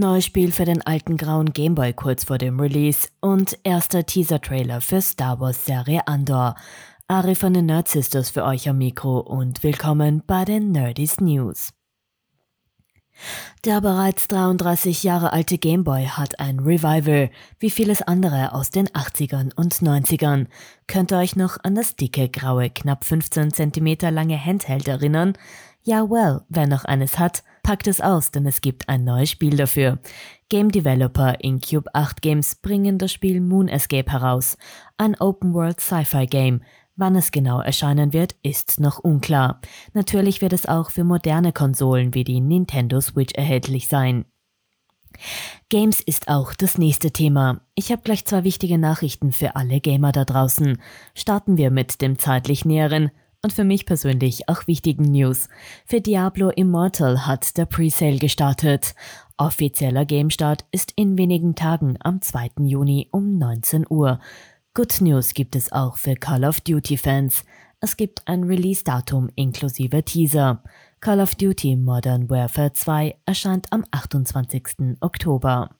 [0.00, 5.02] Neues Spiel für den alten grauen Gameboy kurz vor dem Release und erster Teaser-Trailer für
[5.02, 6.54] Star Wars Serie Andor.
[7.06, 11.74] Ari von den Nerd Sisters für euch am Mikro und willkommen bei den Nerdies News.
[13.66, 17.28] Der bereits 33 Jahre alte Gameboy hat ein Revival,
[17.58, 20.46] wie vieles andere aus den 80ern und 90ern.
[20.86, 25.34] Könnt ihr euch noch an das dicke, graue, knapp 15 cm lange Handheld erinnern?
[25.82, 29.56] Ja, well, wer noch eines hat, packt es aus, denn es gibt ein neues Spiel
[29.56, 29.98] dafür.
[30.48, 34.56] Game Developer Incube 8 Games bringen das Spiel Moon Escape heraus,
[34.98, 36.62] ein Open-World Sci-Fi Game.
[36.96, 39.60] Wann es genau erscheinen wird, ist noch unklar.
[39.94, 44.26] Natürlich wird es auch für moderne Konsolen wie die Nintendo Switch erhältlich sein.
[45.68, 47.60] Games ist auch das nächste Thema.
[47.74, 50.78] Ich habe gleich zwei wichtige Nachrichten für alle Gamer da draußen.
[51.14, 53.10] Starten wir mit dem zeitlich näheren
[53.42, 55.48] und für mich persönlich auch wichtigen News.
[55.86, 58.94] Für Diablo Immortal hat der Presale gestartet.
[59.36, 62.50] Offizieller Gamestart ist in wenigen Tagen am 2.
[62.60, 64.20] Juni um 19 Uhr.
[64.74, 67.44] Good News gibt es auch für Call of Duty Fans.
[67.80, 70.62] Es gibt ein Release-Datum inklusive Teaser.
[71.00, 74.98] Call of Duty Modern Warfare 2 erscheint am 28.
[75.00, 75.70] Oktober.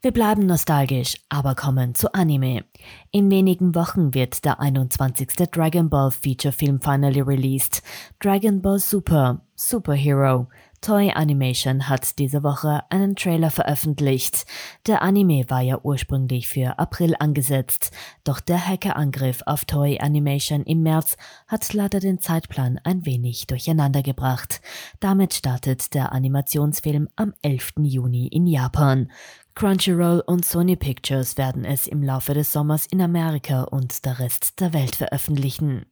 [0.00, 2.64] Wir bleiben nostalgisch, aber kommen zu Anime.
[3.10, 5.28] In wenigen Wochen wird der 21.
[5.50, 7.82] Dragon Ball Feature Film finally released.
[8.20, 10.48] Dragon Ball Super, Superhero.
[10.80, 14.46] Toy Animation hat diese Woche einen Trailer veröffentlicht.
[14.86, 17.90] Der Anime war ja ursprünglich für April angesetzt,
[18.22, 21.16] doch der Hackerangriff auf Toy Animation im März
[21.48, 24.60] hat leider den Zeitplan ein wenig durcheinandergebracht.
[25.00, 27.72] Damit startet der Animationsfilm am 11.
[27.78, 29.10] Juni in Japan.
[29.58, 34.60] Crunchyroll und Sony Pictures werden es im Laufe des Sommers in Amerika und der Rest
[34.60, 35.84] der Welt veröffentlichen.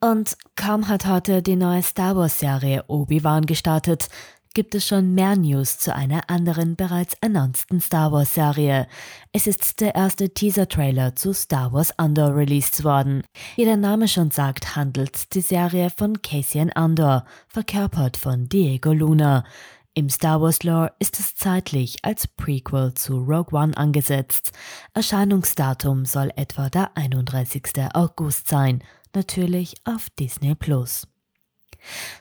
[0.00, 4.08] Und kaum hat heute die neue Star Wars-Serie Obi-Wan gestartet,
[4.54, 8.86] gibt es schon mehr News zu einer anderen bereits announceden Star Wars-Serie.
[9.30, 13.24] Es ist der erste Teaser-Trailer zu Star Wars Andor released worden.
[13.56, 19.44] Wie der Name schon sagt, handelt die Serie von Cassian Andor, verkörpert von Diego Luna.
[19.98, 24.52] Im Star Wars Lore ist es zeitlich als Prequel zu Rogue One angesetzt.
[24.94, 27.64] Erscheinungsdatum soll etwa der 31.
[27.94, 31.08] August sein, natürlich auf Disney Plus.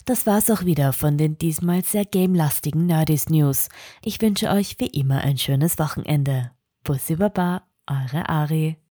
[0.05, 3.69] Das war's auch wieder von den diesmal sehr gamelastigen Nerdys News.
[4.03, 6.49] Ich wünsche euch wie immer ein schönes Wochenende.
[6.81, 8.77] Bussi Baba, eure Ari.